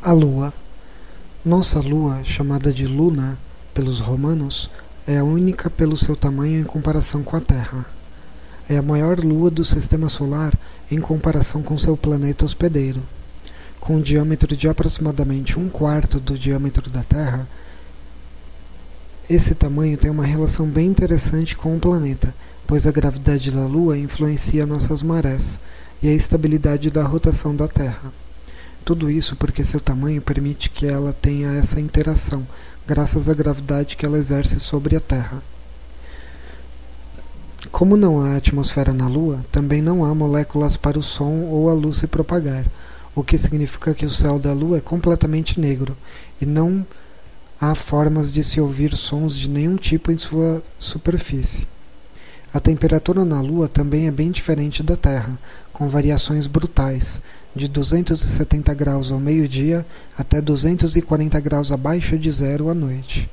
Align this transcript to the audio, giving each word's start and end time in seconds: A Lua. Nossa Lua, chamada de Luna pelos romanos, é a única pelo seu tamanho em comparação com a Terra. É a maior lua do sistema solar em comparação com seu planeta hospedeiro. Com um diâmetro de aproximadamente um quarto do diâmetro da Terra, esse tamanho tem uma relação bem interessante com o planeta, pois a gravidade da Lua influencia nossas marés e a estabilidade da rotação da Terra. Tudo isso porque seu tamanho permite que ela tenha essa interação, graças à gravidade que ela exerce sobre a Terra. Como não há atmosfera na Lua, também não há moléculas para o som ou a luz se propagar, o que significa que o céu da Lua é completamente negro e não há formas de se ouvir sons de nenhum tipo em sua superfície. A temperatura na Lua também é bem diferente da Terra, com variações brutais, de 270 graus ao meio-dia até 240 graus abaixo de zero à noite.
A 0.00 0.12
Lua. 0.12 0.54
Nossa 1.44 1.80
Lua, 1.80 2.22
chamada 2.22 2.72
de 2.72 2.86
Luna 2.86 3.36
pelos 3.74 3.98
romanos, 3.98 4.70
é 5.04 5.18
a 5.18 5.24
única 5.24 5.68
pelo 5.68 5.96
seu 5.96 6.14
tamanho 6.14 6.60
em 6.60 6.64
comparação 6.64 7.24
com 7.24 7.36
a 7.36 7.40
Terra. 7.40 7.84
É 8.68 8.76
a 8.76 8.82
maior 8.82 9.18
lua 9.18 9.50
do 9.50 9.64
sistema 9.64 10.08
solar 10.08 10.56
em 10.88 11.00
comparação 11.00 11.64
com 11.64 11.76
seu 11.80 11.96
planeta 11.96 12.44
hospedeiro. 12.44 13.02
Com 13.80 13.96
um 13.96 14.00
diâmetro 14.00 14.56
de 14.56 14.68
aproximadamente 14.68 15.58
um 15.58 15.68
quarto 15.68 16.20
do 16.20 16.38
diâmetro 16.38 16.88
da 16.88 17.02
Terra, 17.02 17.48
esse 19.28 19.52
tamanho 19.52 19.98
tem 19.98 20.12
uma 20.12 20.24
relação 20.24 20.64
bem 20.64 20.86
interessante 20.86 21.56
com 21.56 21.76
o 21.76 21.80
planeta, 21.80 22.32
pois 22.68 22.86
a 22.86 22.92
gravidade 22.92 23.50
da 23.50 23.66
Lua 23.66 23.98
influencia 23.98 24.64
nossas 24.64 25.02
marés 25.02 25.58
e 26.00 26.08
a 26.08 26.14
estabilidade 26.14 26.88
da 26.88 27.02
rotação 27.02 27.56
da 27.56 27.66
Terra. 27.66 28.12
Tudo 28.88 29.10
isso 29.10 29.36
porque 29.36 29.62
seu 29.62 29.80
tamanho 29.80 30.22
permite 30.22 30.70
que 30.70 30.86
ela 30.86 31.12
tenha 31.12 31.52
essa 31.58 31.78
interação, 31.78 32.46
graças 32.86 33.28
à 33.28 33.34
gravidade 33.34 33.98
que 33.98 34.06
ela 34.06 34.16
exerce 34.16 34.58
sobre 34.58 34.96
a 34.96 35.00
Terra. 35.00 35.42
Como 37.70 37.98
não 37.98 38.18
há 38.18 38.36
atmosfera 38.36 38.94
na 38.94 39.06
Lua, 39.06 39.44
também 39.52 39.82
não 39.82 40.06
há 40.06 40.14
moléculas 40.14 40.78
para 40.78 40.98
o 40.98 41.02
som 41.02 41.42
ou 41.50 41.68
a 41.68 41.74
luz 41.74 41.98
se 41.98 42.06
propagar, 42.06 42.64
o 43.14 43.22
que 43.22 43.36
significa 43.36 43.92
que 43.92 44.06
o 44.06 44.10
céu 44.10 44.38
da 44.38 44.54
Lua 44.54 44.78
é 44.78 44.80
completamente 44.80 45.60
negro 45.60 45.94
e 46.40 46.46
não 46.46 46.86
há 47.60 47.74
formas 47.74 48.32
de 48.32 48.42
se 48.42 48.58
ouvir 48.58 48.96
sons 48.96 49.36
de 49.36 49.50
nenhum 49.50 49.76
tipo 49.76 50.10
em 50.10 50.16
sua 50.16 50.62
superfície. 50.78 51.66
A 52.58 52.60
temperatura 52.60 53.24
na 53.24 53.40
Lua 53.40 53.68
também 53.68 54.08
é 54.08 54.10
bem 54.10 54.32
diferente 54.32 54.82
da 54.82 54.96
Terra, 54.96 55.38
com 55.72 55.88
variações 55.88 56.48
brutais, 56.48 57.22
de 57.54 57.68
270 57.68 58.74
graus 58.74 59.12
ao 59.12 59.20
meio-dia 59.20 59.86
até 60.18 60.40
240 60.40 61.38
graus 61.38 61.70
abaixo 61.70 62.18
de 62.18 62.32
zero 62.32 62.68
à 62.68 62.74
noite. 62.74 63.30